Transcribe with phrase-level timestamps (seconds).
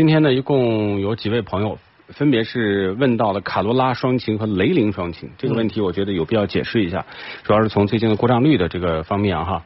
[0.00, 7.04] 今天呢，一共有几位朋友，分别是问到了卡罗拉双擎和雷凌双擎这个问题，我觉得有必要解释一下，
[7.44, 9.62] 主要是从最近的故障率的这个方面哈。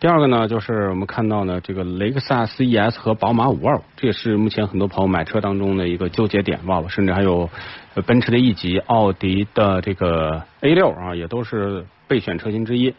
[0.00, 7.48] 第二个呢，就是我们看到呢，这个雷克萨斯 ES 和宝马五二，这也是目前很多朋友买车当中的一个纠结点忘了，甚至还有
[8.06, 12.92] 奔驰的 E 级、奥迪的这个 A 六啊，也都是备选车型之一。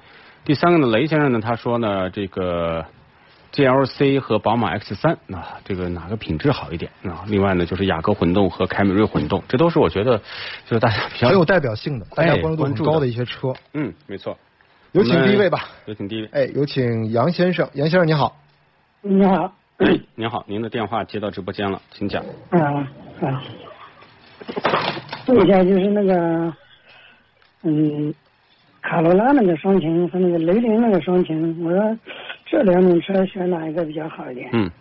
[0.46, 2.86] 第三个呢，雷先生呢，他说呢，这个
[3.54, 7.24] GLC 和宝马 X 三啊，这个哪个品质好一点啊？
[7.28, 10.18] 另外呢，就是雅阁混动和凯美瑞混动，这都是我觉得
[10.66, 13.54] 就是大家比较很有代表性的，大家哎关注度很高的一些车。
[13.74, 14.38] 嗯，没错。
[14.94, 15.70] 有请第一位吧。
[15.86, 16.30] 有请第一位。
[16.32, 18.38] 哎，有请杨先生，杨先生你好。
[19.02, 19.54] 你好，
[20.16, 22.24] 您好，您的电话接到直播间了，请讲。
[22.50, 22.60] 啊
[23.22, 23.44] 啊，
[25.28, 26.54] 问一下就是那个，
[27.64, 28.14] 嗯，
[28.82, 31.98] 卡罗拉那个双擎和那个雷凌那个双擎，我说
[32.50, 34.50] 这两种车选哪一个比较好一点？
[34.54, 34.72] 嗯，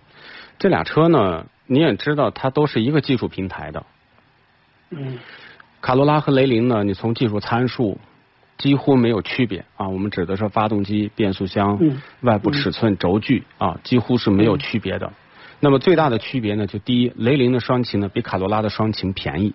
[0.59, 3.85] 这俩车呢，你也知道，它都是一个技术平台的。
[4.91, 5.19] 嗯
[5.81, 7.99] 卡罗拉和雷凌呢，你从技术参数
[8.57, 9.89] 几乎没有区别啊。
[9.89, 15.13] 我们指的是发动机、变速箱、嗯外部尺寸、轴距啊，几乎是没有区别的。
[15.61, 19.55] 那么最大的区别呢，就第一，雷凌的双擎呢比卡罗拉的双擎便宜，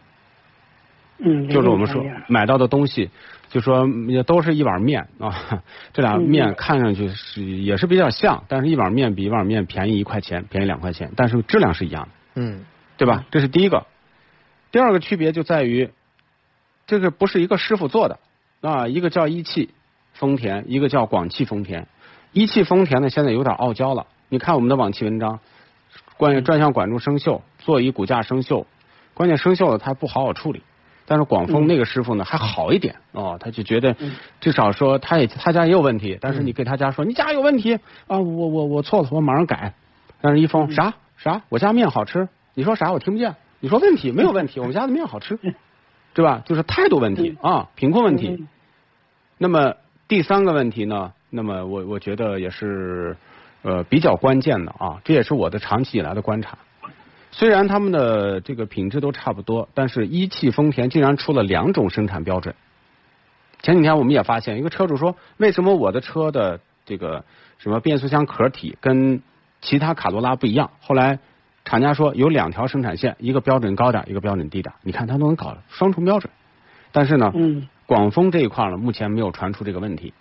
[1.24, 3.10] 嗯，就是我们说买到的东西，
[3.50, 5.62] 就说也都是一碗面啊，
[5.94, 12.10] 这俩嗯面看上去是也是比较像，但是一碗面比一碗面便宜一块钱，便宜两块钱，但是质量是一样的。
[12.36, 12.66] 嗯
[12.98, 13.26] 对吧？
[13.32, 13.88] 这是第一个。
[14.72, 15.90] 第二个区别就在于，
[16.86, 18.20] 这个不是一个师傅做的
[18.62, 19.72] 啊，一个叫一汽
[20.14, 21.88] 丰田，一个叫广汽丰田。
[22.32, 24.06] 一汽丰田呢，现在有点傲娇了。
[24.30, 25.40] 你看我们的往期文章，
[26.16, 28.66] 关于转向管柱生锈，座椅骨架生锈，
[29.14, 30.62] 关键生锈了它不好好处理。
[31.12, 33.94] 但是广丰那个师傅呢还好一点哦，他就觉得
[34.40, 37.74] 至少说他也他家也有问题，但是你给他家说你家有问题。
[38.08, 39.74] 啊，我我我错了，我马上改。
[40.22, 40.94] 但是一封啥？
[41.18, 42.94] 啥，我家面好吃，你说啥？
[42.94, 45.38] 我听不见，你说问题没有问题， 我们家的面好吃，
[46.14, 46.42] 对吧？
[46.46, 48.48] 就是态度问题啊，贫困问题。
[49.38, 49.76] 那么
[50.08, 51.12] 第三个问题呢？
[51.30, 53.18] 那么我我觉得也是
[53.64, 56.58] 呃比较关键的啊，这也是我的长期以来的观察。
[57.32, 62.54] 虽然他们的这个品质都差不多，但是一汽丰田竟然出了两种生产标准。
[63.62, 67.24] 前几天我们也发现，一个车主说，为什么我的车的这个
[67.58, 69.22] 什么变速箱壳体跟
[69.62, 70.72] 其他卡罗拉不一样？
[70.82, 71.20] 后来
[71.64, 74.74] 厂家说有两条生产线，一个标准高点，一个标准低点。
[74.82, 76.34] 你看他都能搞双重标准，
[76.92, 80.14] 但是呢，嗯广丰这一块呢，目前没有传出这个问题，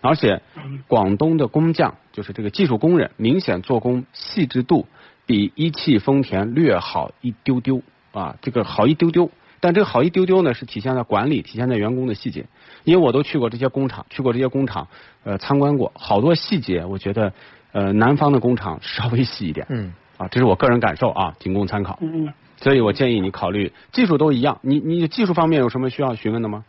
[0.00, 0.40] 而且
[0.86, 4.86] 广东的工匠，就是这个技术工人，明显做工细致度
[5.28, 9.30] 比一汽丰田略好一丢丢啊，这个好一丢丢。
[9.60, 12.46] 但这个好一丢丢呢，是体现在管理，体现在员工的细节。
[12.84, 14.88] 因为我都去过这些工厂，去过这些工厂，
[15.24, 17.32] 呃，参观过好多细节，我觉得
[17.72, 21.98] 呃南方的工厂稍微细一点嗯啊，这是我个人感受啊，仅供参考。
[22.00, 26.64] 嗯所以我建议你考虑技术都一样，你你技术方面有什么需要询问的吗？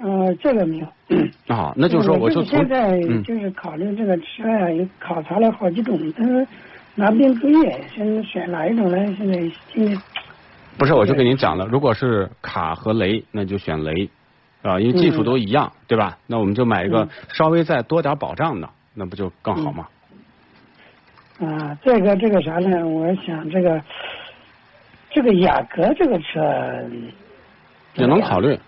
[0.00, 0.86] 呃，这个没有。
[1.48, 6.46] 啊，那就是说我就从现在嗯就是考虑这个车呀、也考察了好几种，但是
[6.98, 7.54] 拿不定主意，
[7.94, 8.96] 先选哪一种呢？
[9.16, 9.34] 现在
[9.72, 9.96] 今天
[10.76, 14.10] 不是，我就跟您讲了，如果是卡和雷，那就选雷
[14.62, 16.18] 啊，因为技术都一样，对吧？
[16.26, 19.86] 那我们就买一个嗯稍微再多点保障的，那不就更好吗？
[21.40, 22.84] 啊，这个这个啥呢？
[22.84, 23.80] 我想这个
[25.10, 26.40] 这个雅阁这个车
[27.94, 28.58] 也能考虑，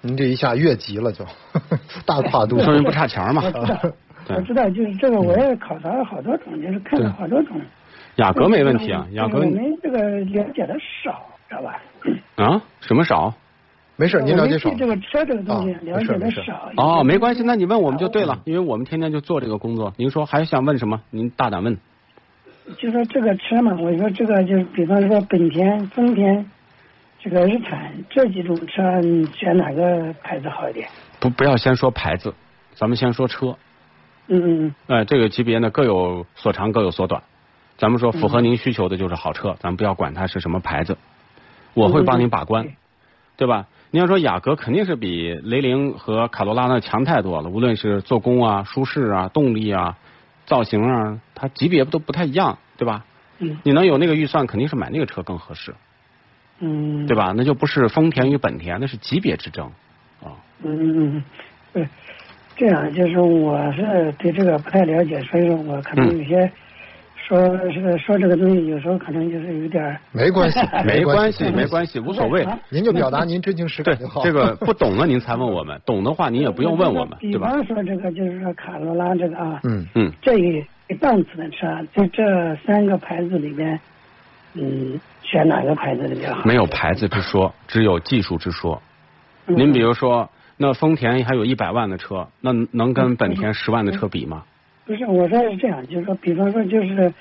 [0.00, 1.26] 您这一下越级了就，
[2.06, 2.56] 大跨度。
[2.62, 3.42] 说明不差钱嘛
[4.28, 4.40] 我。
[4.42, 7.60] 知道，就是这个我也考察了好多种，就是看了好多种。
[8.16, 11.80] 雅阁没问题啊，雅阁我们这个了解的少，知道吧？
[12.36, 13.32] 啊什么少？
[13.96, 14.78] 没事，您了解少我们。
[14.78, 16.70] 对这个车这个东西啊了解的少。
[16.76, 19.92] 哦，没关系，那你问我们就对了，因为我们天天就做这个工作。
[19.96, 21.00] 您说还想问什么？
[21.10, 21.76] 您大胆问。
[22.78, 26.44] 就说这个车嘛，我说这个就是，比方说本田、丰田，
[27.18, 30.88] 这个日产这几种车，你选哪个牌子好一点？
[31.20, 32.32] 不，不要先说牌子，
[32.74, 33.56] 咱们先说车。
[34.28, 34.74] 嗯嗯嗯。
[34.86, 37.22] 哎，这个级别呢各有所长，各有所短。
[37.78, 40.96] 咱们说符合您需求的就是好车，咱们不要管它是什么牌子，
[41.74, 42.68] 我会帮您把关，
[43.36, 43.66] 对吧？
[43.90, 49.98] 你要说雅阁肯定是比雷凌和卡罗拉呢强太多了，无论是做工啊、舒适啊、动力啊，
[50.46, 53.04] 造型啊，它级别都不太一样，对吧？
[53.38, 55.74] 嗯你能有那个预算，肯定是买那个车更合适，
[56.60, 57.34] 嗯，对吧？
[57.36, 59.66] 那就不是丰田与本田，那是级别之争
[60.22, 60.38] 啊。
[60.62, 61.24] 嗯嗯嗯，
[61.72, 61.88] 对，
[62.62, 66.48] 这样就是我是对这个不太了解，所以说我可能嗯有些
[67.16, 67.36] 说
[67.72, 72.46] 是说这个东西，有时候可能就是有点没关系， 没关系，没关系，无所谓。
[72.68, 74.22] 您就表达您真情实感就好。
[74.22, 77.48] 这个不懂了您才问我们，懂的话您也不用问我们，比对吧？
[77.48, 80.64] 方说这个就是说卡罗拉这个啊，嗯，嗯，这一
[81.00, 81.66] 档次的车，
[81.96, 83.80] 在这三个牌子里面，
[84.54, 86.44] 嗯，选哪个牌子的比较好？
[86.44, 88.80] 没有牌子之说，只有技术之说。
[89.48, 90.30] 嗯您比如说，
[90.62, 94.44] 那丰田还有一百万的车，那能跟本田十万的车比吗？
[94.86, 97.12] 不是，我说是这样，就是说，比方说就是，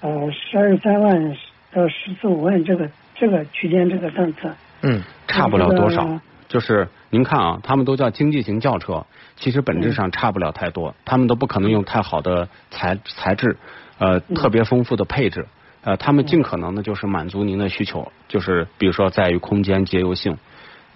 [0.00, 1.36] 呃，十二三万
[1.70, 4.50] 到十四五万这个这个区间这个档次，
[4.80, 6.20] 嗯，差不了多少这个。
[6.48, 9.04] 就是您看啊，他们都叫经济型轿车，
[9.36, 13.58] 其实本质上差不了太多，他们都不可能用太好的材材质，
[13.98, 15.46] 呃，特别丰富的配置，
[15.82, 20.38] 呃，他们尽可能的就是满足您的需求，就是比如说在于空间节油性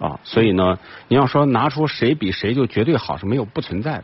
[0.03, 0.77] 啊，所以呢，
[1.07, 4.03] 你要说拿出谁比谁就绝对好是没有不存在的，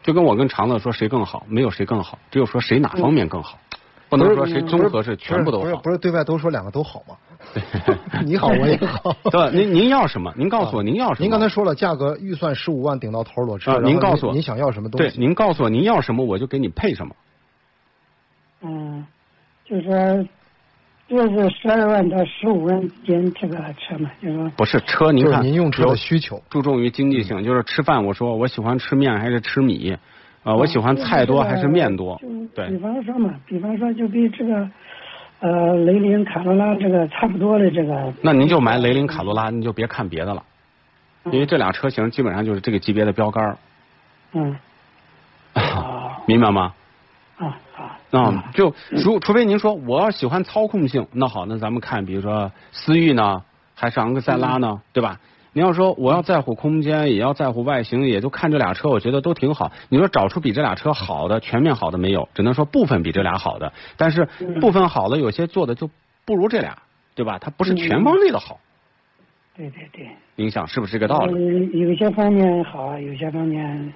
[0.00, 3.58] 就跟我跟长乐说谁更好，没有谁更好，只有说谁哪方面更好，
[4.08, 5.90] 不能说谁综合是全部都好不是不。
[5.90, 7.16] 是对外都说两个都好吗？
[8.24, 9.12] 你好，我也好。
[9.32, 9.50] 对吧？
[9.50, 10.32] 您您要什么？
[10.36, 11.24] 您告诉我您要什么？
[11.24, 15.18] 您刚才说了，价格预算十五万顶到头裸车，您告诉我您想要什么东对，西？
[15.18, 17.16] 您告诉我您要什么，我就给你配什么。
[18.60, 19.04] 嗯，
[19.64, 20.28] 就是说，
[21.12, 26.42] 就是十二万到十五万之间这个车嘛，就是说，不是车，您看您用车的需求。
[26.48, 29.94] 注重于经济性，就是吃饭，我说我喜欢吃面还是吃米，
[30.42, 32.18] 啊，我喜欢菜多还是面多
[32.54, 32.66] 对？
[32.70, 34.66] 比，方说嘛，比方说就比这个，
[35.40, 38.10] 呃，雷凌卡罗拉这个差不多的这个。
[38.22, 40.42] 那您就买雷凌卡罗拉，您就别看别的了，
[41.26, 43.58] 因为这俩车型基本上就是这个级别的标杆，
[44.32, 44.56] 嗯。
[45.52, 46.72] 啊 明白吗？
[47.36, 47.58] 啊
[48.18, 48.30] 好。
[48.30, 48.72] 啊，就
[49.02, 53.42] 除除非您说我要喜欢操控性，那好，那咱们看，比如说思域呢，
[53.74, 55.18] 还是昂克赛拉呢，对吧？
[55.54, 59.70] 你要说我要在乎空间，也要在乎外形，也就看这俩车，我觉得都挺好。
[59.90, 62.26] 你说找出比这俩车好的、全面好的没有？
[62.32, 64.26] 只能说部分比这俩好的，但是
[64.60, 65.90] 部分好的有些做的就
[66.24, 66.78] 不如这俩，
[67.14, 67.38] 对吧？
[67.38, 68.58] 它不是全方位的好，
[69.54, 70.08] 对对对。
[70.36, 71.34] 您想是不是这个道理？
[71.34, 73.92] 嗯，有些方面好，有些方面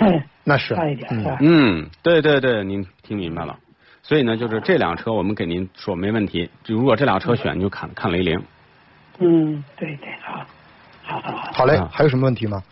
[0.44, 1.36] 那是差一点，是吧？
[1.40, 3.56] 嗯，对对对，您听明白了。
[4.02, 6.50] 所以呢，就是这辆车我们给您说没问题。
[6.66, 8.42] 如果这辆车选，你就看看雷凌。
[9.18, 10.44] 嗯，对对，好，
[11.02, 12.62] 好好好，好嘞啊，还有什么问题吗？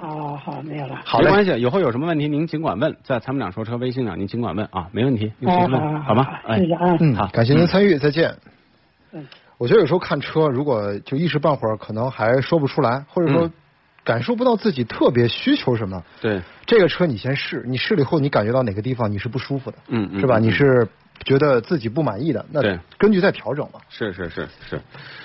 [0.00, 1.00] 哦好没有了。
[1.04, 6.38] 好没关系，以后有什么问题您尽管问，在参谋长说车微信上您尽管问啊，没问题，您随时好好问，好吗？
[6.46, 6.96] 哎谢谢啊。
[7.00, 8.32] 嗯好，感谢您参与，再见。
[9.12, 9.24] 嗯
[9.56, 13.52] 我觉得有时候看车，如果就一时半会儿可能还说不出来，或者说嗯
[14.04, 20.38] 感受不到自己特别需求什么，对，这个车你先试，你试了以后你感觉到哪个地方你是不舒服的，嗯嗯是吧？
[20.38, 20.86] 嗯你是
[21.24, 23.80] 觉得自己不满意的，那对根据再调整嘛。
[23.88, 24.80] 是是是是。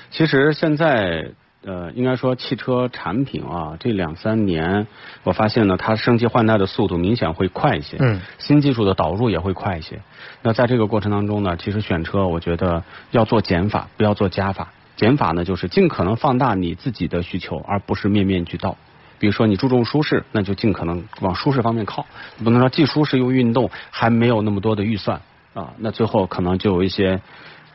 [0.10, 1.30] 其实现在
[1.62, 4.88] 呃，应该说汽车产品啊，这两三年
[5.24, 10.00] 我发现呢，它升级换代的速度明显会快一些，嗯，新技术的导入也会快一些。
[10.42, 12.82] 那在这个过程当中呢，其实选车我觉得
[13.12, 14.72] 要做减法，不要做加法。
[15.00, 18.76] 减法呢，就是尽可能放大你自己的需求，而不是面面俱到。
[19.18, 22.06] 比如说你注重舒适，那就尽可能往舒适方面靠，
[22.44, 25.22] 不能说既舒适又运动，还没有那么多的预算
[25.54, 27.22] 啊，那最后可能就有一些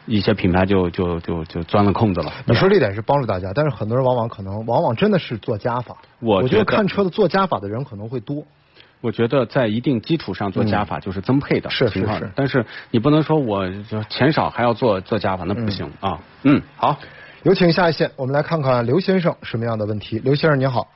[0.05, 2.31] 一些品牌就就就就钻了空子了。
[2.45, 5.97] 你说这点是帮助大家，但是很多人往往可能往往真的是做加法。
[6.21, 8.45] 我我觉得觉得看车的做加法的人可能会多。
[9.05, 16.19] 我觉得在一定基础上做加法就是增配的嗯是情况，是是但是你不能说我就钱少还要做做加法，那不行啊。
[16.43, 16.99] 嗯，好，
[17.43, 20.19] 有请下一线，我们来看看刘先生什么样的问题。
[20.21, 20.89] 刘先生你好，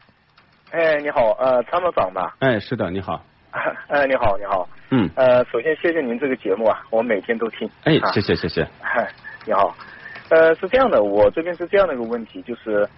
[0.71, 2.35] 哎，你好，呃，参谋长吧？
[2.39, 3.23] 哎，是的，你好，
[3.89, 4.67] 哎，你好，你好。
[4.89, 7.69] 嗯，呃，首先谢谢您这个节目啊，我每天都听。
[7.85, 9.07] 哎，啊谢谢谢谢，嗨，
[9.45, 9.77] 你好，
[10.31, 12.89] 呃，是这样的，我这边是这样的一个问题，就是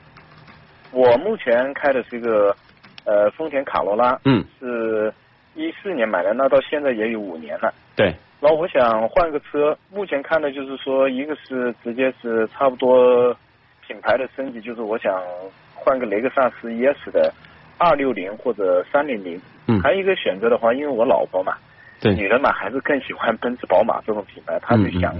[0.92, 2.54] 我目前开的是一个
[3.04, 5.12] 呃丰田卡罗拉，嗯，是
[5.54, 7.72] 一四年买的，那到现在也有五年了。
[7.96, 13.36] 对，然后我想换个车，目前看的就是说，一个是直接是差不多
[13.86, 15.22] 品牌的升级，就是我想
[15.74, 17.32] 换个雷克萨斯 ES 的
[17.78, 19.40] 二六零或者三零零。
[19.66, 21.54] 嗯还有一个选择的话，因为我老婆嘛，
[22.00, 25.14] 对，女人嘛还是更喜欢奔驰、宝马这种品牌，她就想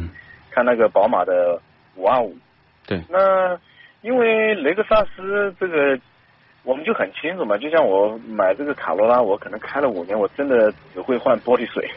[0.50, 1.60] 看那个宝马的
[1.94, 2.37] 五二五。
[2.84, 3.56] 对，那
[4.02, 5.96] 因为雷克萨斯这个，
[6.62, 11.90] 我们就很清楚嘛，就像我买这个卡罗拉，我可能开了五年，我真的只会换玻璃水。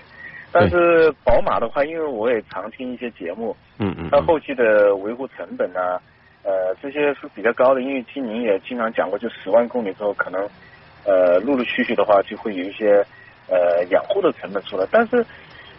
[0.52, 6.00] 但是宝马的话，因为我也常听一些节目，嗯嗯，它嗯后期的维护成本啊，
[6.44, 7.82] 呃，这些是比较高的。
[7.82, 10.48] 因为听您也经常讲过，就十万公里之后，可能
[11.06, 13.04] 呃陆陆续续的话就会有一些
[13.50, 14.86] 呃养护的成本出来。
[14.92, 15.26] 但是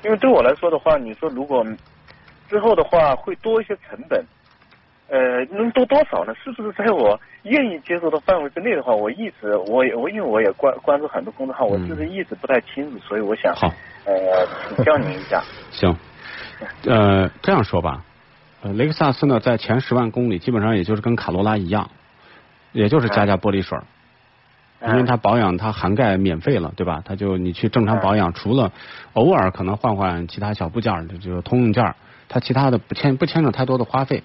[0.03, 1.64] 因为对我来说的话，你说如果
[2.49, 4.23] 之后的话会多一些成本，
[5.14, 6.35] 呃，能多多少呢？
[6.42, 13.68] 是不是在我愿意接受的范围之内的话，我一直我也我因为我也关关注很多公众号，我嗯就是一直不太清楚，所以我想好
[14.06, 14.12] 呃
[14.75, 15.40] 请教您一下。
[15.71, 15.97] 行，
[16.87, 18.02] 呃，这样说吧，
[18.62, 21.88] 呃，雷克萨斯呢，在前十万公里基本上也就是跟卡罗拉一样，
[22.73, 23.85] 也就是加加玻璃水儿，
[24.88, 27.02] 因为它保养它涵盖免费了，对吧？
[27.04, 28.73] 它就你去正常保养，除了
[29.12, 31.94] 偶尔可能换换其他小部件儿，就就通用件，
[32.28, 34.25] 它其他的不牵不牵扯太多的花费。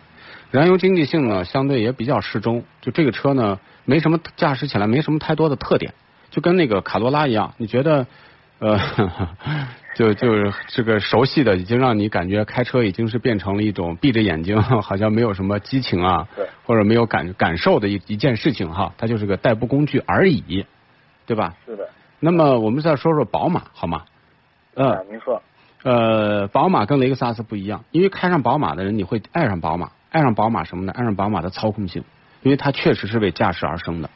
[0.52, 2.64] 燃油经济性呢，相对也比较适中。
[2.82, 5.94] 就这个车呢，没什么驾驶起来没什么太多的特点，
[6.32, 8.06] 就跟那个卡罗拉一样，你觉得
[8.60, 8.80] 呃，
[9.96, 20.66] 就 就是这个熟悉的，已经让你感觉开车已经是变成了一种闭着眼睛，好像没有什么激情啊对，或者没有感感受的一一件事情哈，它就是个代步工具而已，
[21.26, 21.54] 对吧？
[21.66, 21.88] 是的，
[22.20, 24.04] 那么我们再说说宝马好吗？
[24.74, 25.42] 呃啊，您说，
[25.84, 30.94] 呃，宝马跟雷克萨斯不一样，因为开上宝马的人你会爱上宝马，爱上宝马什么呢？
[30.96, 32.04] 爱上宝马的操控性，
[32.42, 34.10] 因为它确实是为驾驶而生的，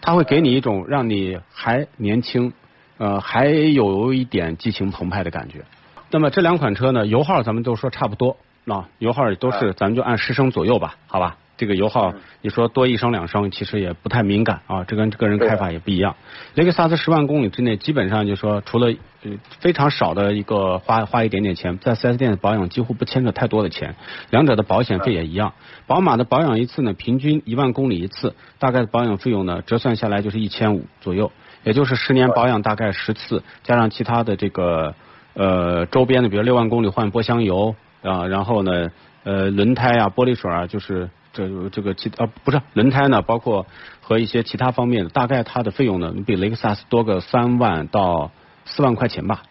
[0.00, 2.52] 它会给你一种让你还年轻，
[2.96, 5.62] 呃，还有一点激情澎湃的感觉。
[6.10, 11.36] 那么这两款车呢，油耗咱们都说差不多，啊，油耗也都是，咱们就按十升左右吧，好吧？
[11.62, 16.16] 这个油耗，你说多一升两升，其实也不太敏感啊，这跟个人开法也不一样。
[16.56, 18.92] 雷克萨斯十万公里之内，基本上就说除了
[19.22, 23.94] 呃非常少的一个花花一点点钱，在 4S 店的保养几乎不牵扯太多的钱，
[24.30, 25.52] 两者的保险费也一样。
[25.86, 31.30] 宝马的保养一次呢，平均一万公里一次，大概保养费用呢折算下来就是一千五左右，
[31.62, 34.96] 也就是十年保养大概十次，加上其他的这个
[35.34, 38.90] 呃周边的，比如六万公里换波箱油啊，然后呢
[39.22, 41.08] 呃轮胎啊、玻璃水啊，就是。
[41.32, 43.66] 这这个其啊不是轮胎呢，包括
[44.00, 48.30] 和一些其他方面的，大概它的费用呢，比雷克萨斯多个三万到
[48.64, 49.42] 四万块钱吧，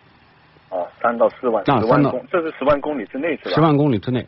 [0.69, 3.51] 哦，三到四万，那三到这是十万公里之内是吧？
[3.55, 4.27] 十万公里之内。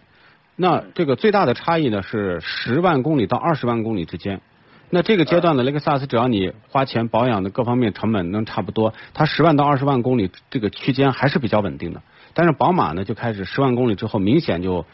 [0.55, 4.41] 那这个最大的差异呢是十万公里到二十万公里之间。
[4.89, 12.01] 那这个阶段的雷克萨斯，只要你花钱保养的各方面成本能差不多，它十万到二十万公里这个区间还是比较稳定的。
[12.35, 14.85] 但是宝马呢，就开始十万公里之后，明显就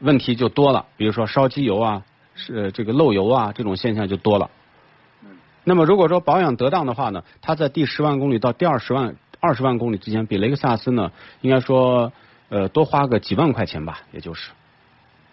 [0.00, 2.02] 问题就多了，比如说烧机油啊，
[2.34, 4.50] 是这个漏油啊，这种现象就多了。
[5.64, 11.10] 那么如果说保养得当的话呢，它在第十万公里到第二十万二十万公里之间，比雷克萨斯呢，
[11.40, 12.12] 应该说
[12.50, 14.50] 呃多花个几万块钱吧，也就是，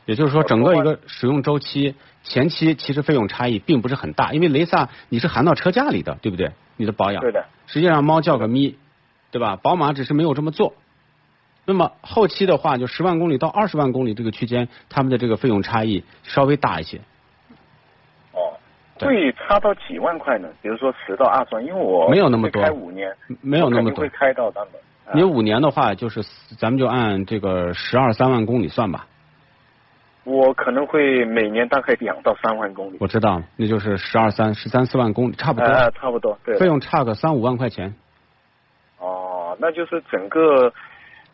[0.06, 6.51] 也就是说整个一个使用周期前期其实费用差异并不是很大，因为雷萨你是含到车价里的，对不对？
[6.77, 8.77] 你的保养对的，实际上猫叫个咪，
[9.32, 9.58] 对吧？
[9.58, 10.74] 宝马只是没有这么做。
[11.65, 16.98] 那么后期的话，就十万公里到二十万公里这个区间，他们的这个费用差异稍微大一些。
[18.34, 18.58] 哦，
[19.00, 20.50] 会差到几万块呢？
[20.62, 24.72] 比如说十到二十万，因为我没有那么多开五年，没有那么多会开到那么。
[25.06, 26.24] 啊你五年的话，就是
[26.58, 29.06] 咱们就按这个十二三万公里算吧。
[30.24, 32.98] 我可能会每年大概两到三万公里。
[33.00, 36.58] 我知道，那就是十二三十三四万公里，差不多，哎、差不多，对。
[36.58, 37.94] 费用差个三五万块钱。
[39.00, 40.72] 哦，那就是整个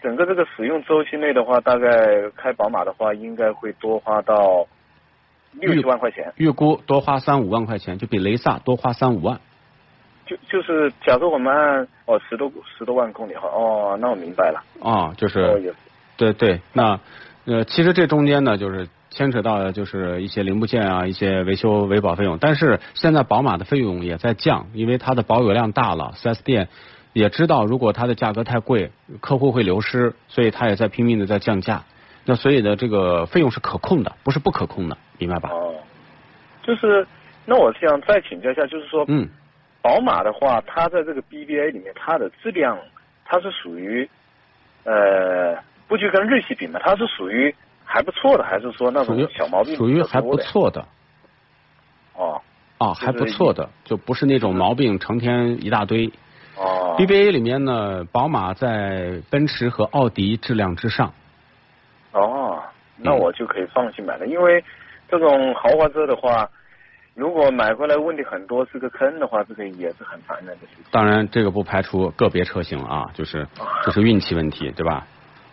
[0.01, 4.67] 整个这个使用周期内的话，大概开宝马的话，应该会多花到
[5.53, 6.31] 六七万块钱。
[6.37, 9.39] 预估多花三五万块钱，就比雷萨多花三五万。
[10.25, 14.61] 就就是假如我们按哦十多十多万公里哈，哦，那我明白了。
[14.81, 15.75] 啊、就哦，是也是。
[16.17, 16.99] 对对，那
[17.45, 22.37] 呃，其实这中间呢，就是牵扯到的就是一些零部件啊，一些维修维保费用。
[22.39, 26.67] 但是现在宝马的费用也在降，因为它的保有量大了四 S 店
[27.17, 31.83] 也知道如果它的价格太贵，客户会流失，所以它也在拼命的在降价。
[32.25, 35.49] 那所以呢这个费用是可控的，不是不可控的，明白吧？
[35.49, 35.73] 哦，
[36.61, 37.07] 就是
[37.45, 39.27] 那我想再请教一下，就是说，嗯，
[39.81, 42.77] 宝马的话，它在这个 BBA 里面，它的质量
[43.25, 44.07] 它是属于
[44.83, 45.57] 呃，
[45.87, 50.85] 不去跟日系比嘛，它是属于还不错的，还是说那种小毛病属于还不错的。
[52.13, 52.39] 哦。
[52.77, 56.11] 啊，就是还不错的，就不是那种毛病成天一大堆。
[56.57, 61.13] 哦 BBA 里面呢，宝马在奔驰和奥迪质量之上。
[62.11, 62.59] 哦，
[62.97, 64.63] 那嗯我就可以放心买了，因为
[65.09, 66.49] 这种豪华车的话，
[67.13, 70.83] 如果买回来问题很多是个坑的话，这个也是很烦人的事情。
[70.91, 73.47] 当然，这个不排除个别车型啊，就是
[73.85, 75.05] 就是运气问题，对吧？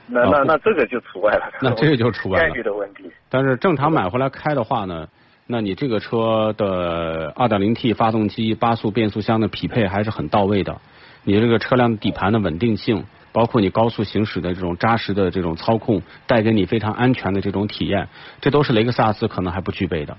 [0.06, 3.10] 那那那这个就除外了， 那这个就除外了概率的问题。
[3.28, 5.08] 但是正常买回来开的话呢，
[5.46, 10.78] 那你这个车的 2.0T 发动机、八速变速箱的匹配还是很到位的。
[11.24, 18.08] 你这个车辆底盘的稳定性，包括你高速行驶的这种扎实的这种操控，带给你非常安全的这种体验，
[18.40, 20.16] 这都是雷克萨斯可能还不具备的。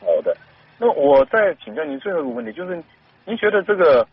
[0.00, 0.36] 好的，
[0.78, 2.82] 那我再请教您最后一个问题，就是
[3.24, 4.06] 您觉得这个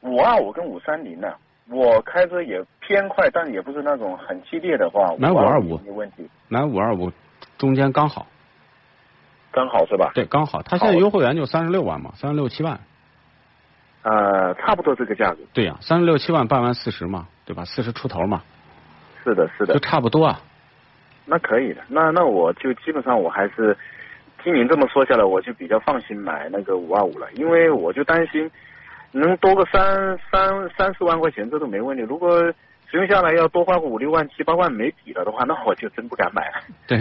[0.00, 1.28] 五二五跟五三零呢，
[1.68, 7.10] 我开车也偏快，但也不是那种很激烈的话，买五二五没问题，买五二五
[7.56, 8.26] 中间刚好，
[9.52, 10.10] 刚好是吧？
[10.14, 10.60] 对，刚好。
[10.62, 12.80] 它现在优惠源就三十六万嘛，三十六七万。
[14.02, 15.38] 呃，差不多这个价格。
[15.52, 17.64] 对呀、三十六七万办完四十嘛，对吧？
[17.64, 18.42] 四十出头嘛，
[19.22, 20.40] 是的，是的就的，差不多啊。
[21.24, 21.80] 那可以的。
[21.88, 23.76] 那那我就基本上我还是
[24.42, 28.50] 听您这么说下来，我就比较放心买那个五二五了，因为我就担心
[29.12, 32.02] 能多个三三三四万块钱这都没问题。
[32.02, 32.42] 如果
[32.90, 36.54] 使用下来要多花个五六万七八万没底了的话，那我就真不敢买了。
[36.88, 36.98] 对，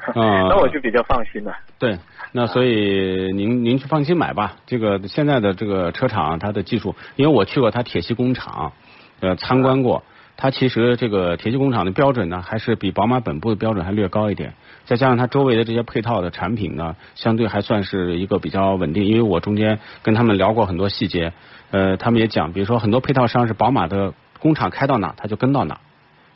[0.14, 1.52] 啊、那我就比较放心了。
[1.78, 1.98] 对，
[2.32, 4.56] 那所以您您去放心买吧。
[4.66, 8.72] 这个现在的这个车厂，它的技术，因为我去过它铁西工厂，
[9.20, 10.02] 呃，参观过。
[10.36, 14.54] 它其实这个铁西工厂的标准呢，还是比宝马本部的标准还略高一点。
[14.86, 19.04] 再加上它周围的这些配套的产品呢，相对还算是一个比较稳定。
[19.04, 21.34] 因为我中间跟他们聊过很多细节，
[21.70, 25.78] 呃，他们也讲，比如说很多配套商是宝马的工厂开到哪，他就跟到哪。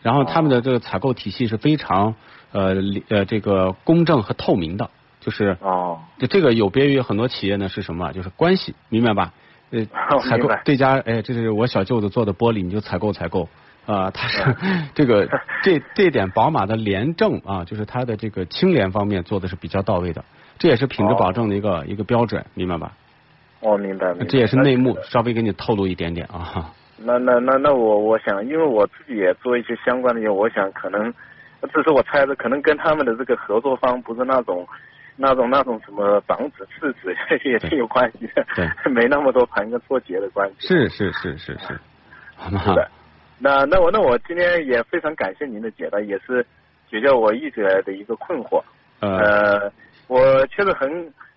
[0.04, 2.14] 然后他们的这个采购体系是非常
[2.52, 2.74] 呃
[3.08, 8.12] 呃这个公正和透明的，就是哦，就这个有别于很多企业呢是什么？
[8.12, 9.32] 就是关系，明白吧？
[9.70, 9.86] 呃，
[10.20, 13.48] 采购这家哎，这是我小舅子做的玻璃，你就采购采购
[13.86, 14.10] 啊。
[14.10, 14.54] 他是
[14.94, 15.26] 这个
[15.62, 20.22] 这这点宝马的廉政啊，就是它的这个清廉方面做的是比较到位的，
[20.58, 22.92] 这也是品质保证的一个一个标准，明白吧？
[23.60, 24.26] 哦，明白明白。
[24.26, 26.70] 这也是内幕，稍微给你透露一点点啊。
[26.98, 31.12] 那那那那我我想，因为我自己也做一些相关的业务，我想可能，
[31.72, 34.66] 这是我猜的，可能跟他们的这个合作方不是那种。
[35.16, 37.14] 那种那种什么长子次子
[37.48, 38.44] 也是有关系的，
[38.90, 40.66] 没那么多盘根错节的关系。
[40.66, 41.78] 是是是是是，
[42.34, 42.60] 好吗？
[42.64, 42.90] 是的。
[43.38, 46.44] 那那我那我今天也非常感谢您的解答，也是
[46.90, 48.60] 解决我一直以来的一个困惑。
[48.98, 49.72] 呃呃，
[50.08, 50.90] 我确实很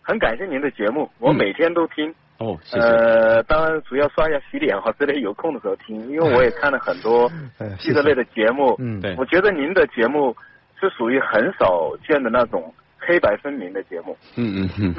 [0.07, 2.09] 很感谢您的节目，我嗯每天都听。
[2.39, 2.87] 哦，谢谢。
[2.87, 8.73] 呃，当然主要刷一下、洗脸哈之类，有空的时候听，因为我也看了很多 哎汽车类的节目。
[8.79, 10.33] 嗯对我觉得您的节目
[10.79, 14.15] 是属于很少见的那种黑白分明的节目。
[14.37, 14.93] 嗯嗯嗯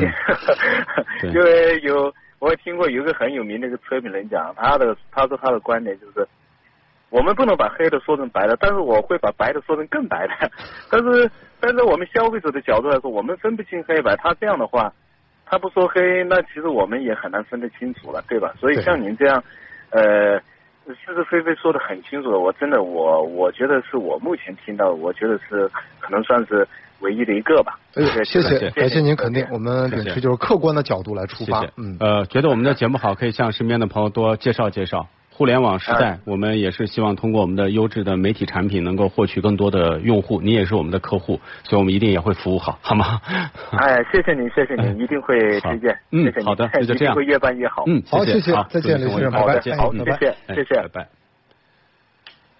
[1.32, 6.28] 因为有我也听过有一个很有名的一个车评人讲，他的他说他的观点就是，
[7.10, 10.50] 我们不能把黑的说成白的，但是我会把白的说成更白的。
[10.90, 14.92] 但是但是我们消费者的角度来说，我们分不清黑白，他这样的话，
[15.46, 18.52] 他不说黑，那其实我们也很难分得清楚了，对吧？
[18.58, 19.42] 所以像您这样，
[19.90, 20.40] 呃。
[20.88, 25.68] 是是非非说的很清楚的，我真的我我觉得是我目前听到，我觉得是
[26.00, 26.66] 可能算是
[27.00, 27.78] 唯一的一个吧。
[27.94, 31.72] 哎呦，谢谢谢，感谢您肯定，我们秉谢谢持就是客观的角度来出发谢谢。。
[31.76, 35.08] 嗯，呃，觉得我们的节目好，可以向身边的朋友多介绍介绍。
[35.38, 40.40] 互联网时代，我们也是希望通过我们的优质的媒体产品，能够获取更多的用户。
[40.42, 43.20] 你也是我们的客户，所以我们一定也会服务好，好吗？
[43.70, 45.96] 哎，谢谢您，谢谢您，一定会推荐。
[46.10, 47.84] 嗯谢谢好的那就这样会越办越好。
[47.86, 50.88] 嗯，好谢谢再见祝你生活愉快刘先生拜拜好谢谢，哎谢谢拜。
[50.88, 51.08] 拜。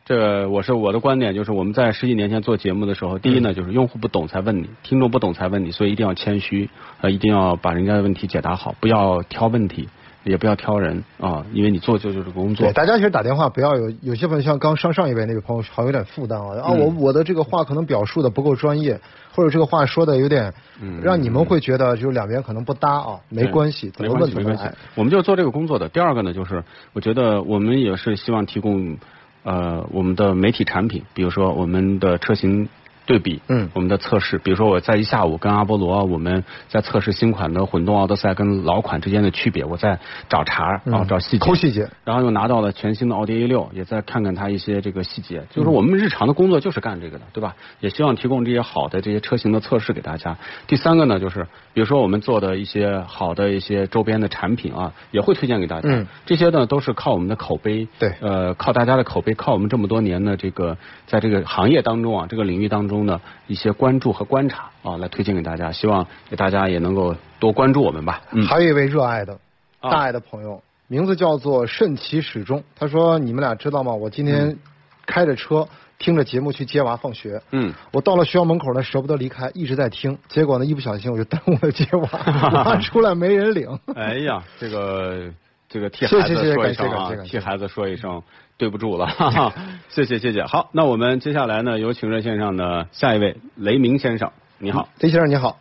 [0.05, 9.89] 这我是我的观点，就是我们在十几年前做节目的时候，第一呢，就是用户不懂才问你，听众不懂才问你，所以一定要谦虚，呃，一定要把人家的问题解答好，不要挑问题，
[10.29, 12.73] 也不要挑人啊，因为你做就就是工作对，。
[12.73, 19.01] 大家其实打电话不要有有些朋友像刚上上一位那位朋友好像有点负担啊，啊，嗯我我的这个话可能表述的不够专业，
[19.35, 24.79] 或者这个话说的有点嗯让你们会觉得就是两边可能不搭啊，没关系，怎么没问怎么来没关系。。
[24.95, 25.89] 我们就做这个工作的。
[25.89, 26.63] 第二个呢，就是
[26.93, 28.99] 我觉得我们也是希望提供
[29.43, 32.69] 呃我们的媒体产品，比如说我们的车型。
[33.09, 45.43] 对比，嗯我们的测试，比如说我在一下午跟阿波罗，我们在测试新款的混动奥德赛跟老款之间的区别，我在找茬，然后找细节，嗯抠细节，然后又拿到了全新的奥迪 A 六，也在看看它一些这个细节。
[45.51, 47.57] 就是我们日常的工作就是干这个的，对吧？
[47.81, 50.37] 也希望提供这些好的这些车型的测试给大家。
[50.67, 55.89] 第三个呢，就是比如说我们做的一些好的一些周边的产品啊，也会推荐给大家。
[55.89, 65.73] 嗯这些呢都是靠我们的口碑，对呃，靠大家的口碑，靠我们这么多年的这个在这个行业当中啊，这个领域当中的一些关注和观察啊，来推荐给大家。
[65.73, 68.23] 希望给大家也能够多关注我们吧。
[68.33, 69.33] 嗯，还有一位热爱的、
[69.81, 72.63] 啊大爱的朋友，名字叫做慎其始终。
[72.77, 73.93] 他说：“你们俩知道吗？
[73.95, 74.59] 我今天
[75.07, 77.41] 开着车听着节目去接娃放学。
[77.53, 80.19] 嗯，我到了学校门口呢，舍不得离开，一直在听。
[80.29, 82.09] 结果呢，一不小心我就耽误了接娃，
[82.65, 83.79] 娃出来没人领。
[83.95, 85.31] 哎呀，这个
[85.69, 88.23] 这个替谢孩子说一声替孩子说一声
[88.59, 89.53] 对不住了，哈哈，
[89.89, 90.45] 谢谢谢谢。
[90.45, 95.59] 好，那我们接下来呢，有请热线上的下一位雷鸣先生，你好，雷先生你好，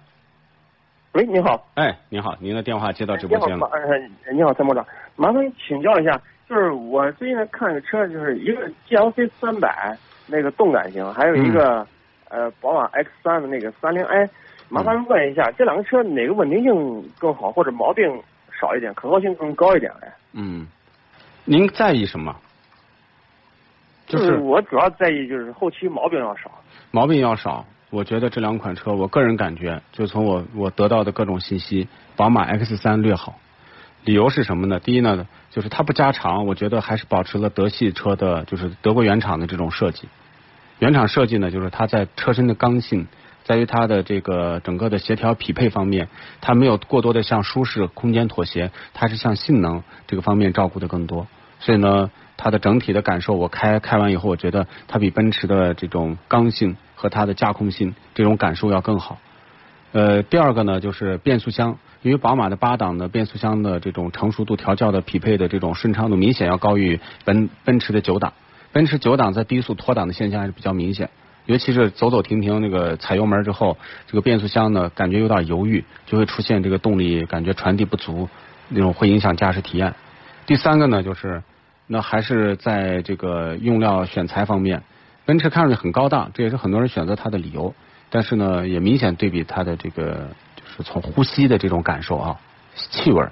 [1.14, 11.88] 喂，你好，哎，你好，您的电话接到直，播间了，呃，你好，参谋长，麻烦请教一下，就是我最近在看个车，就是一个 GLC 三百那个动感型，还有一个、嗯。
[12.30, 14.30] 呃宝马 X 三的那个三零 i，
[14.68, 18.04] 麻烦问一下，这两个车哪个稳定性更好，或者毛病
[18.60, 19.90] 少一点，可靠性更高一点？
[20.02, 20.68] 哎，嗯，
[21.46, 22.36] 您在意什么？
[24.08, 26.50] 就是我主要在意就是后期毛病要少。
[26.92, 27.66] 毛病要少。
[27.90, 33.40] 我觉得这两款车，我个人感觉，就从我我得到的各种信息，宝马 X 三略好。
[34.04, 34.80] 理由是什么呢？
[34.82, 40.10] 第一呢，就是它不加长，我觉得还是保持了德系车的，就是德国原厂的这种设计。
[40.80, 43.08] 原厂设计呢，就是它在车身的刚性，
[43.44, 46.10] 在于它的这个整个的协调匹配方面，
[46.42, 51.26] 它没有过多的向舒适、空间妥协，它是向性能这个方面照顾的更多。
[51.60, 59.18] 所以呢，它的整体的感受，我开开完以后，我觉得它比奔驰的这种刚性和它的驾控性这种感受要更好。
[59.94, 68.34] 呃，第二个呢，就是变速箱，因为宝马的八档的变速箱的这种成熟度调教的匹配的这种顺畅度明显要高于奔奔驰的九档。
[68.72, 71.10] 奔驰九档在低速脱档的现象还是比较明显，
[71.46, 78.30] 尤其是走走停停那个踩油门之后，这个变速箱呢感觉有点犹豫，就会出现这个动力感觉传递不足，
[78.68, 79.96] 那种会影响驾驶体验。
[80.46, 81.42] 第三个呢，就是
[81.88, 84.84] 那还是在这个用料选材方面，
[85.26, 87.74] 奔驰看上去很高档，这也是很多人选择它的理由。
[88.10, 92.38] 但是呢，也明显对比它的这个，就是从呼吸的这种感受啊，
[92.76, 93.26] 气味，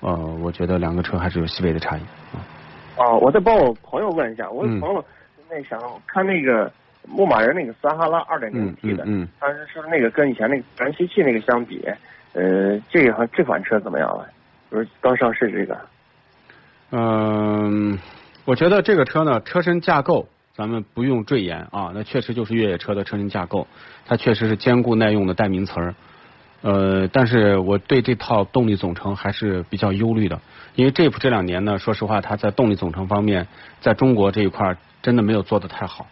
[0.00, 2.00] 呃，我觉得两个车还是有细微的差异。
[2.96, 5.04] 哦，我再帮我朋友问一下，我嗯朋友
[5.48, 6.72] 那想看那个
[7.06, 11.84] 牧马人那个撒哈拉二点零嗯 T 的，嗯嗯他是是那个跟以前那个自然吸气那个相比，
[12.32, 14.28] 呃，这个和这款车怎么样了？
[14.70, 15.78] 就是刚上市这个。
[16.90, 17.98] 嗯，
[18.44, 23.66] 我觉得这个车呢，车身架构咱们不用赘言啊，那确实就是越野车的车身架构，
[24.06, 25.94] 它确实是坚固耐用的代名词儿。
[26.62, 30.40] 呃，但是我对这套动力总成还是比较忧虑的，
[30.74, 33.46] 因为 Jeep 这两年呢，说实话，它在动力总成方面，
[33.80, 36.06] 在中国这一块儿真的没有做得太好。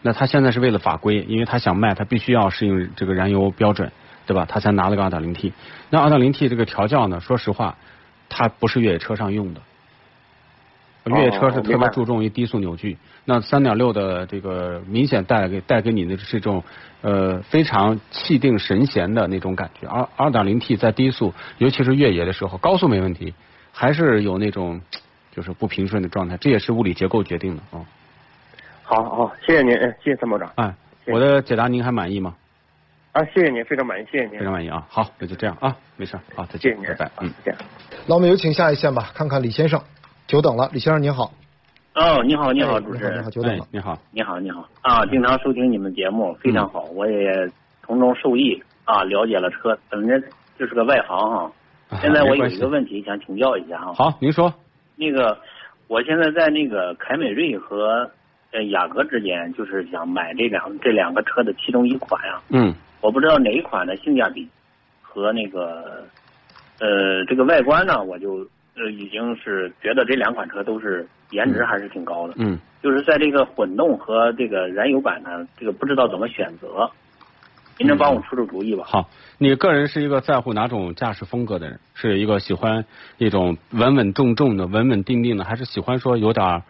[0.00, 3.92] 那它现在是为了法规，因为它想卖，它必须要适应这个燃油标准，
[4.26, 4.44] 对吧？
[4.48, 5.52] 它才拿了个 2.0T。
[5.90, 7.76] 那 2.0T 这个调教呢，说实话，
[8.28, 9.60] 它不是越野车上用的。
[11.04, 16.62] 越野车是特别注重于低速扭矩，那三点六的这个明显带给带给你的是这种
[17.00, 23.34] 呃非常气定神闲的那种感觉，二二点零 T 在低速，尤其是越野的时候，高速没问题，
[23.72, 24.80] 还是有那种
[25.32, 27.84] 就是不平顺的状态，这也是物理结构决定的啊。
[28.84, 30.52] 好好，谢谢您，嗯谢谢参谋长。
[30.56, 32.34] 哎，谢谢我的解答您还满意吗？
[33.12, 34.86] 啊，谢谢您，非常满意，谢谢您非，常满意啊。
[34.88, 37.32] 好，那就这样啊，没事，好，再见，谢谢您，拜拜，嗯。
[37.44, 37.60] 再见。
[38.06, 39.80] 那我们有请下一线吧，看看李先生，
[40.32, 41.30] 久等了，李先生您好。
[41.94, 43.66] 哦，你好，你好，哎主持人你好，，久等哎了，。
[43.70, 45.04] 你好，你好，你好啊！
[45.04, 47.46] 经常收听你们节目，非常好，我也
[47.82, 50.18] 从中受益啊，了解了车，本着
[50.58, 51.52] 就是个外行哈。
[52.00, 53.92] 现在我有一个问题想请教一下哈。
[53.92, 54.50] 好，您说，
[54.96, 55.36] 那个，
[55.86, 58.10] 我现在在那个凯美瑞和
[58.52, 64.48] 呃雅阁之间，就是想买这两这两个车的其中一款呀、嗯我不知道哪一款的性价比
[65.02, 66.04] 和那个
[66.80, 72.34] 呃这个外观呢，我就呃已经是觉得这两款车都是颜值还是挺高的。
[72.38, 72.58] 嗯。
[72.82, 76.90] 就是在这个混动和这个燃油版呢，这个不知道怎么选择，
[77.78, 78.82] 您能帮我出出主意吧？
[78.84, 79.08] 好，
[79.38, 81.78] 你个人是一个在乎哪种驾驶风格的人？
[81.94, 82.84] 是一个喜欢
[83.18, 86.60] 一种稳稳重重的、稳稳定定的，还是喜欢说有点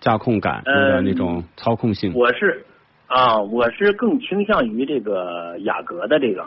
[0.00, 2.12] 驾控感、有点那种操控性？
[2.14, 2.62] 我是
[3.06, 6.46] 啊，我是更倾向于这个雅阁的这个。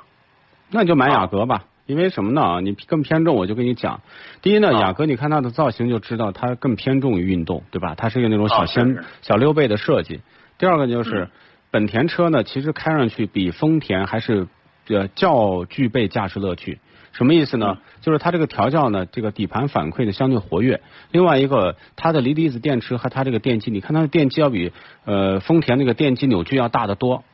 [0.70, 2.42] 那你就买雅阁吧，因为什么呢？
[2.42, 4.02] 啊，你更偏重，我就跟你讲，
[4.44, 7.96] 第一呢，啊雅阁你看它的造型就知道它更偏重于运动，对吧？
[7.96, 10.22] 它是一个那种小掀、小溜背的设计。
[10.60, 11.30] 第二个就是、嗯
[11.70, 14.48] 本田车呢，其实开上去比丰田还是
[14.88, 16.80] 呃较具备驾驶乐趣。
[17.12, 17.78] 什么意思呢？
[18.00, 20.80] 就是它这个调教呢，这个底盘反馈的相对活跃。
[21.12, 24.72] 另外一个，它的锂离子电池和它这个电机，你看它的电机要比
[25.04, 27.26] 呃丰田那个电机扭矩要大得多。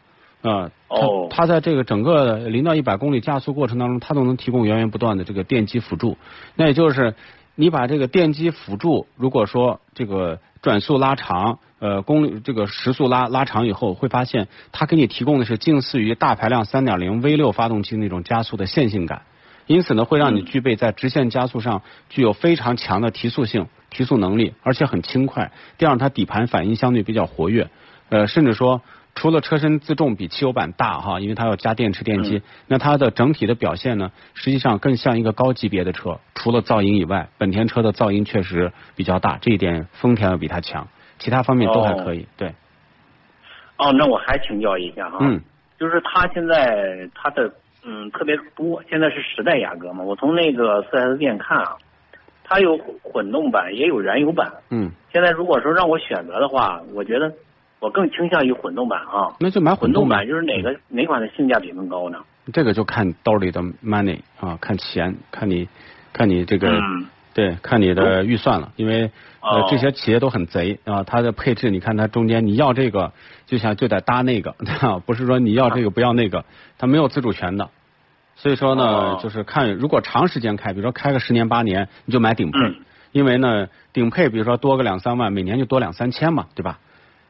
[0.44, 6.18] 啊，它哦它在这个整个零到一百公里加速过程当中，它都能提供源源不断的这个电机辅助。
[6.56, 7.16] 那也就是
[7.56, 19.22] 你把这个电机辅助，如果说这个转速拉长，呃，公里这个时速拉拉长以后，会发现它给你提供的是近似于大排量三点零 V 六发动机那种加速的线性感。
[19.66, 25.54] 因此呢，会让你具备在直线加速上具有非常强的提速性、提速能力，而且很轻快。
[25.78, 27.70] 第二，它底盘反应相对比较活跃，
[28.10, 28.82] 呃，甚至说
[29.16, 36.20] 除了车身自重比汽油版大哈，因为它要加电池电机，那它的整体的表现呢，实际上更像一个高级别的车。
[36.34, 40.88] 除了噪音以外，本田车的噪音确实比较大，这一点丰田要比它强，
[41.20, 42.28] 其他方面都还可以。
[42.38, 42.54] 对，
[43.78, 45.40] 哦，那我还请教一下哈，嗯，
[45.80, 51.78] 就是它现在它的嗯特别多，现在是时代雅阁嘛，我从那个四 S 店看啊，
[52.44, 54.52] 它有混动版也有燃油版。
[54.72, 57.32] 嗯，现在如果说让我选择的话，我觉得
[57.84, 59.36] 我更倾向于混动版啊。
[59.40, 62.18] 那就买混动动版就是哪个、哪款的性价比更高呢？
[62.54, 65.68] 这个就看兜里的 money 啊，看钱，看你
[66.14, 73.12] 看你这个嗯对，看你的预算了，因为呃哦这些企业都很贼啊，它的配置你看它中间你要这个
[73.46, 74.56] 就想就得搭那个，
[75.06, 76.46] 不是说你要这个不要那个，
[76.78, 77.70] 它没有自主权的。
[78.36, 82.76] 所以说呢，哦就是看如果长时间开，比如说开个十年八年，你就买顶配，嗯
[83.12, 86.80] 因为呢顶配比如说多个两三万，每年就多两三千嘛，对吧？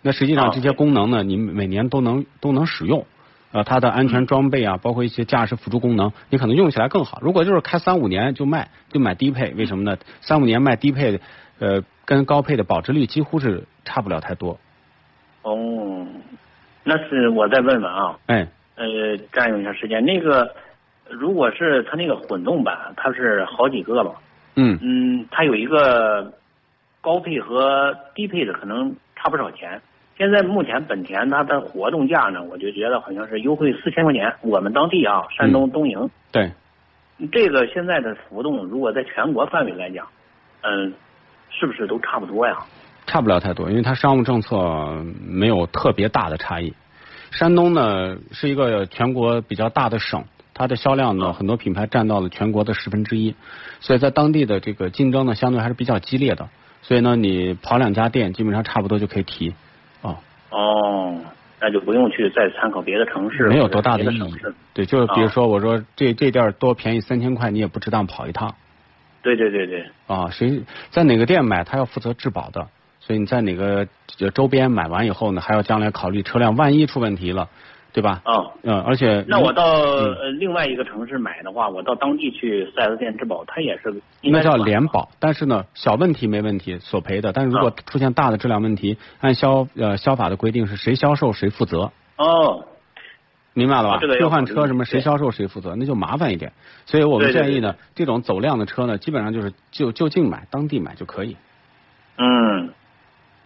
[0.04, 3.08] 那实际上哦这些功能呢，你每年都能都能使用。
[3.54, 7.20] 呃，它的安全装备啊，包括一些驾驶辅助功能，你可能用起来更好。
[7.22, 9.96] 如果就是开三五年就卖，就买低配，为什么呢？
[10.22, 11.20] 三五年卖低配，
[11.60, 14.60] 呃，跟高配的保值率几乎是差不了太多。
[15.44, 16.08] 哦，
[16.84, 20.04] 那是我再问问啊，哎，呃，占用一下时间。
[20.04, 20.56] 那个，
[21.08, 24.16] 如果是它那个混动版，它是好几个吧？
[24.56, 26.34] 嗯，嗯，它有一个
[27.02, 29.80] 高配和低配的，可能差不少钱。
[30.16, 34.32] 现在目前本田它的活动价呢，我就觉得好像是优惠四千块钱。
[34.42, 36.52] 我们当地啊，山东东营，对，
[37.32, 40.08] 这个现在的浮动，如果在全国范围来讲，
[40.62, 40.94] 嗯，
[41.50, 42.58] 是不是都差不多呀？
[43.08, 46.74] 差不了太多，因为它商务政策没有特别大的差异。
[47.32, 50.24] 山东呢是一个全国比较大的省，
[50.54, 53.36] 它的销量呢很多品牌占到了全国的十分之一，
[53.80, 56.50] 所以在当地的这个竞争呢相对还是比较激烈的。
[56.84, 59.56] 所以呢，你跑两家店，基本上差不多就可以提。
[60.54, 61.20] 哦，哦，
[61.60, 64.34] 那就不用去再参考别的城市，没有多大的意义。
[64.74, 68.54] 对，就是比如啊说，我说这这店儿多便宜三千块，你也不值当跑一趟
[69.22, 70.30] 对对对对，啊。
[70.30, 72.68] 谁在哪个店买，他要负责质保的，
[73.00, 73.88] 所以你在哪个
[74.20, 77.50] 呃周边买完以后呢，还要将来考虑车辆万一出问题了，
[77.94, 78.22] 对吧？
[78.26, 78.52] 啊。
[78.64, 79.86] 嗯，而且那我到
[80.40, 87.32] 另外一个城市买的话，我到当地去四 S 店质保，它也是应那叫该是管联保，但是呢，小问题没问题，索赔的。
[87.32, 92.66] 但是如果啊出现大的质量问题，按消呃消法的规定是谁销售谁负责，哦，
[93.54, 93.98] 明白了吧？
[94.00, 96.52] 退换车什么谁销售谁负责，那就麻烦一点。
[96.86, 101.38] 所以我们建议呢，这种走量的车呢，基本上就是就就近买，当地买就可以。
[102.18, 102.70] 嗯，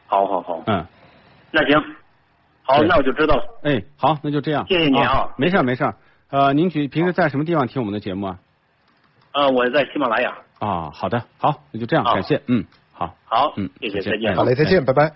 [0.08, 0.86] 好好好，嗯，
[1.52, 1.84] 那行，
[2.68, 3.44] 好，那我就知道了。
[3.64, 4.66] 哎，好，那就这样。
[4.68, 5.96] 谢谢您啊没事儿没事儿。
[6.30, 8.38] 呃，您举平时在什么地方听我们的节目啊？
[9.32, 10.38] 呃，我在喜马拉雅。
[10.60, 14.36] 啊，好的，好，那就这样，感谢，嗯，好，好，嗯谢谢，再见再见。
[14.36, 15.14] 好嘞，再见，拜拜。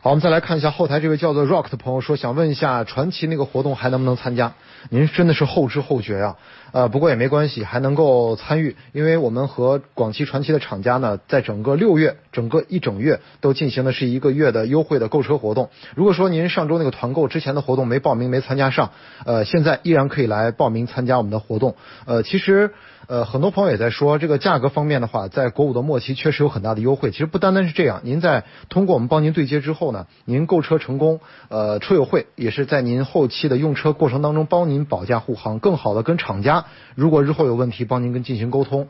[0.00, 4.54] 好，我们再来看一下后台这位叫做 Rock 的朋友说，想问一下传奇那个活动还能不能参加？
[4.90, 6.36] 您真的是后知后觉呀、
[6.70, 15.68] 呃，不过也没关系，还能够参与，因为我们和广汽传祺的厂家呢，在整个六月，整个一整月都进行的是一个月的优惠的购车活动。
[15.96, 18.92] 如果说您上周那个团购之前的活动没报名没参加上，
[19.24, 21.74] 呃，现在依然可以来报名参加我们的活动。
[22.06, 22.72] 呃，其实。
[23.08, 27.10] 呃，很多朋友也在说，这个价格方面的话，在国五的末期确实有很大的优惠。
[27.10, 31.18] 其实不单单是这样，您在通过我们帮您对接之后呢，您购车成功，
[31.48, 38.88] 呃，车友会也是在您后期的用车过程当中帮您保驾护航，更好的跟厂家，如果日后有问题，帮您跟进行沟通。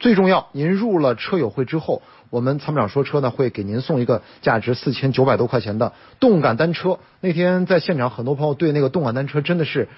[0.00, 6.98] 最重要，您入了车友会之后，我们参谋长说车呢会给您送一个价值四千九百多块钱的动感单车。
[7.20, 9.88] 那天在现场，很多朋友对那个动感单车真的是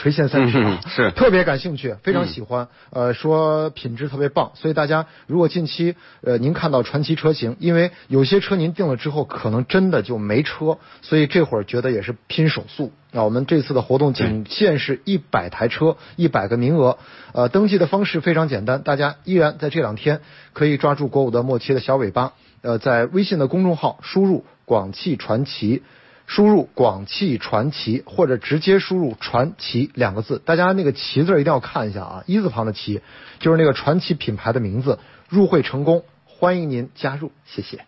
[0.00, 1.10] 垂涎三尺啊，嗯是。
[1.10, 12.92] 特别感兴趣，非常喜欢，呃，说品质特别棒，所以大家如果近期呃您看到传奇车型，因为有些车您定了之后，可能真的就没车，所以这会儿觉得也是拼手速。
[13.12, 16.96] 啊，我们这次的活动仅限是一百台车，一百个名额，
[17.32, 20.22] 呃，登记的方式非常简单，大家依然在这两天
[20.54, 22.32] 可以抓住国五的末期的小尾巴，
[22.62, 25.82] 呃，在微信的公众号输入“广汽传祺”。
[26.30, 33.00] 输入“广汽传祺”或者直接输入“传奇”两个字，大家那个“奇”字一定要看一下啊，一字旁的“奇”
[33.40, 35.00] 就是那个传奇品牌的名字。
[35.28, 37.84] 入会成功，欢迎您加入，谢谢。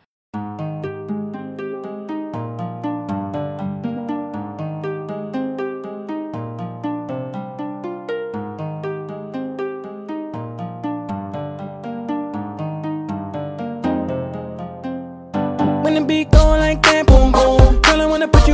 [15.84, 17.11] When the beat go like that,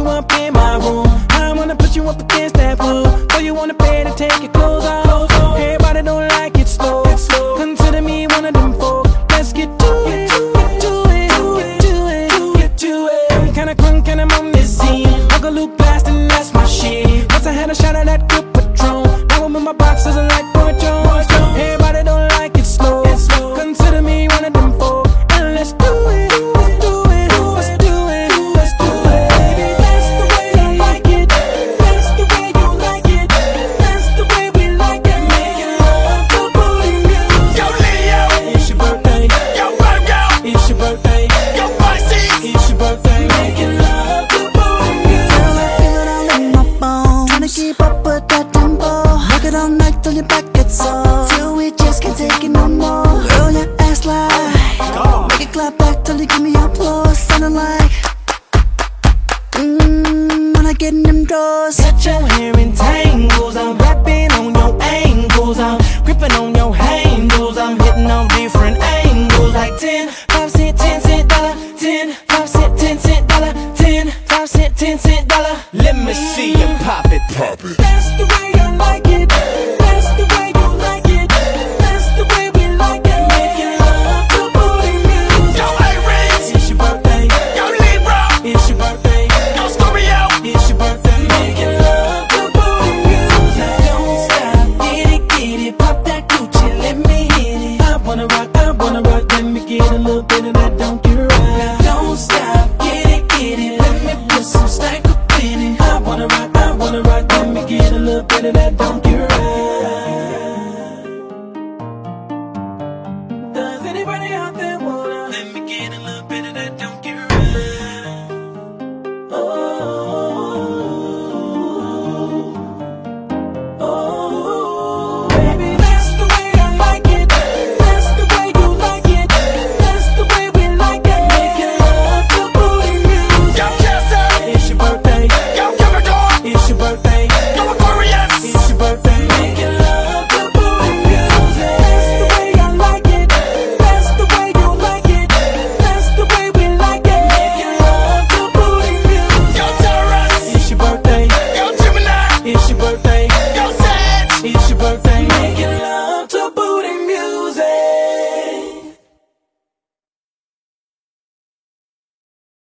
[0.08, 1.06] up in my room.
[1.30, 3.27] I wanna put you up against that wall.